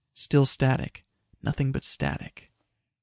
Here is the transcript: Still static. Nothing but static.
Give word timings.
Still 0.15 0.47
static. 0.47 1.05
Nothing 1.43 1.71
but 1.71 1.83
static. 1.83 2.49